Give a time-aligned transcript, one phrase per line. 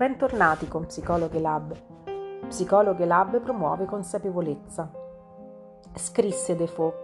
[0.00, 1.76] Bentornati con Psicologhe Lab.
[2.48, 4.90] Psicologhe Lab promuove consapevolezza.
[5.92, 6.94] Scrisse Defoe.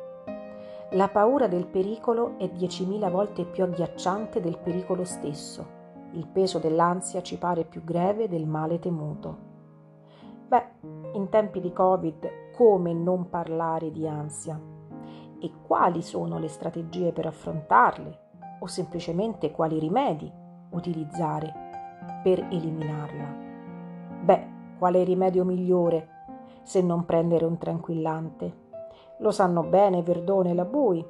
[0.93, 5.67] La paura del pericolo è diecimila volte più agghiacciante del pericolo stesso.
[6.13, 9.37] Il peso dell'ansia ci pare più greve del male temuto.
[10.49, 10.65] Beh,
[11.13, 14.59] in tempi di Covid, come non parlare di ansia?
[15.39, 18.21] E quali sono le strategie per affrontarle?
[18.61, 20.33] O semplicemente quali rimedi
[20.71, 21.66] utilizzare?
[22.27, 23.37] Per eliminarla.
[24.25, 24.47] Beh,
[24.81, 26.09] quale rimedio migliore
[26.65, 28.65] se non prendere un tranquillante?
[29.19, 31.07] Lo sanno bene Verdone e la Bui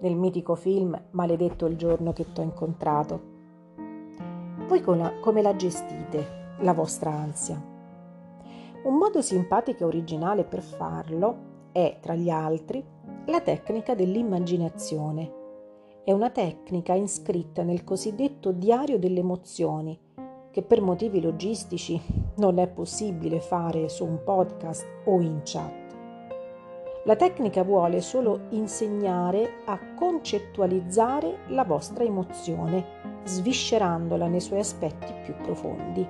[0.00, 3.20] nel mitico film Maledetto il giorno che t'ho incontrato.
[4.68, 7.58] Voi come la gestite la vostra ansia?
[8.84, 12.84] Un modo simpatico e originale per farlo è, tra gli altri,
[13.24, 15.32] la tecnica dell'immaginazione.
[16.04, 20.10] È una tecnica iscritta nel cosiddetto diario delle emozioni
[20.52, 22.00] che per motivi logistici
[22.36, 25.80] non è possibile fare su un podcast o in chat.
[27.04, 32.84] La tecnica vuole solo insegnare a concettualizzare la vostra emozione,
[33.24, 36.06] sviscerandola nei suoi aspetti più profondi.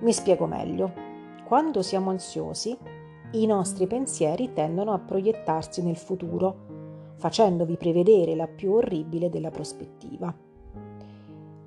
[0.00, 1.06] Mi spiego meglio.
[1.44, 2.76] Quando siamo ansiosi,
[3.32, 6.66] i nostri pensieri tendono a proiettarsi nel futuro,
[7.16, 10.34] facendovi prevedere la più orribile della prospettiva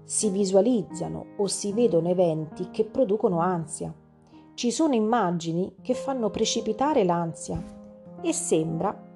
[0.03, 3.94] si visualizzano o si vedono eventi che producono ansia.
[4.53, 7.63] Ci sono immagini che fanno precipitare l'ansia
[8.21, 9.09] e sembra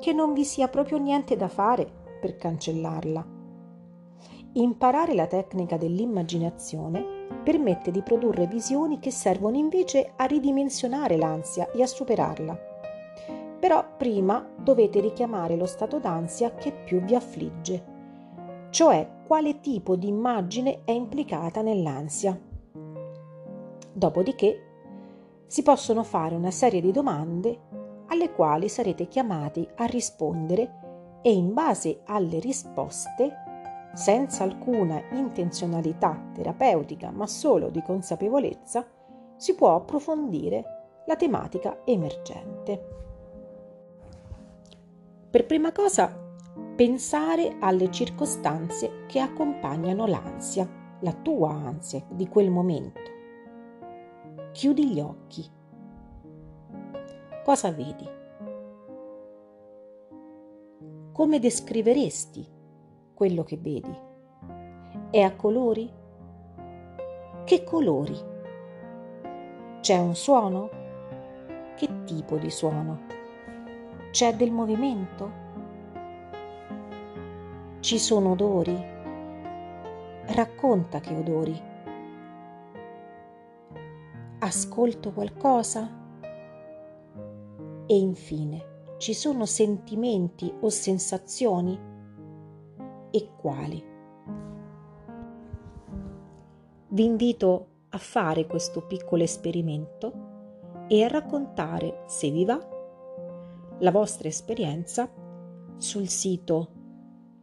[0.00, 1.90] che non vi sia proprio niente da fare
[2.20, 3.26] per cancellarla.
[4.54, 7.04] Imparare la tecnica dell'immaginazione
[7.42, 12.58] permette di produrre visioni che servono invece a ridimensionare l'ansia e a superarla.
[13.58, 17.93] Però prima dovete richiamare lo stato d'ansia che più vi affligge
[18.74, 22.36] cioè quale tipo di immagine è implicata nell'ansia.
[23.92, 24.62] Dopodiché
[25.46, 27.60] si possono fare una serie di domande
[28.08, 33.32] alle quali sarete chiamati a rispondere e in base alle risposte,
[33.94, 38.84] senza alcuna intenzionalità terapeutica ma solo di consapevolezza,
[39.36, 42.88] si può approfondire la tematica emergente.
[45.30, 46.22] Per prima cosa
[46.74, 50.68] pensare alle circostanze che accompagnano l'ansia,
[51.00, 53.00] la tua ansia di quel momento.
[54.50, 55.48] Chiudi gli occhi.
[57.44, 58.08] Cosa vedi?
[61.12, 62.44] Come descriveresti
[63.14, 63.96] quello che vedi?
[65.10, 65.88] È a colori?
[67.44, 68.18] Che colori?
[69.80, 70.70] C'è un suono?
[71.76, 73.02] Che tipo di suono?
[74.10, 75.43] C'è del movimento?
[77.84, 78.74] Ci sono odori?
[80.28, 81.62] Racconta che odori.
[84.38, 85.86] Ascolto qualcosa?
[87.84, 91.78] E infine, ci sono sentimenti o sensazioni?
[93.10, 93.84] E quali?
[96.88, 102.58] Vi invito a fare questo piccolo esperimento e a raccontare, se vi va,
[103.80, 105.06] la vostra esperienza
[105.76, 106.82] sul sito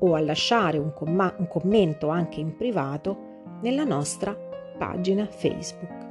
[0.00, 4.36] o a lasciare un, com- un commento anche in privato nella nostra
[4.78, 6.06] pagina Facebook.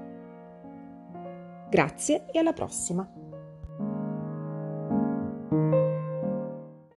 [1.69, 3.26] Grazie e alla prossima!